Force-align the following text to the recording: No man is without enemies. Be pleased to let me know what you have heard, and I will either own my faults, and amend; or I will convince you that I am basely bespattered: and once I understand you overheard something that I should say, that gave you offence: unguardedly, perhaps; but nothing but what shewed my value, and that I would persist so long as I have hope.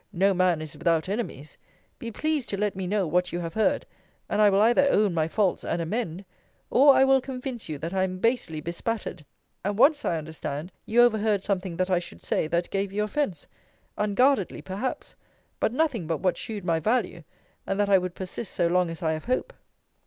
No 0.11 0.33
man 0.33 0.63
is 0.63 0.75
without 0.75 1.07
enemies. 1.07 1.59
Be 1.99 2.11
pleased 2.11 2.49
to 2.49 2.57
let 2.57 2.75
me 2.75 2.87
know 2.87 3.05
what 3.05 3.31
you 3.31 3.37
have 3.41 3.53
heard, 3.53 3.85
and 4.29 4.41
I 4.41 4.49
will 4.49 4.59
either 4.59 4.87
own 4.89 5.13
my 5.13 5.27
faults, 5.27 5.63
and 5.63 5.79
amend; 5.79 6.25
or 6.71 6.95
I 6.95 7.03
will 7.03 7.21
convince 7.21 7.69
you 7.69 7.77
that 7.77 7.93
I 7.93 8.01
am 8.01 8.17
basely 8.17 8.61
bespattered: 8.61 9.23
and 9.63 9.77
once 9.77 10.03
I 10.03 10.17
understand 10.17 10.71
you 10.87 11.03
overheard 11.03 11.43
something 11.43 11.77
that 11.77 11.91
I 11.91 11.99
should 11.99 12.23
say, 12.23 12.47
that 12.47 12.71
gave 12.71 12.91
you 12.91 13.03
offence: 13.03 13.47
unguardedly, 13.95 14.63
perhaps; 14.63 15.15
but 15.59 15.71
nothing 15.71 16.07
but 16.07 16.17
what 16.19 16.35
shewed 16.35 16.65
my 16.65 16.79
value, 16.79 17.23
and 17.67 17.79
that 17.79 17.87
I 17.87 17.99
would 17.99 18.15
persist 18.15 18.55
so 18.55 18.65
long 18.65 18.89
as 18.89 19.03
I 19.03 19.11
have 19.11 19.25
hope. 19.25 19.53